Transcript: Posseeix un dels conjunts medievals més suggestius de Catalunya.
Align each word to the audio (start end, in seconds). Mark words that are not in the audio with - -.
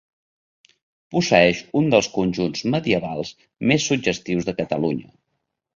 Posseeix 1.15 1.61
un 1.81 1.93
dels 1.95 2.09
conjunts 2.17 2.67
medievals 2.77 3.35
més 3.73 3.87
suggestius 3.93 4.51
de 4.51 4.59
Catalunya. 4.65 5.17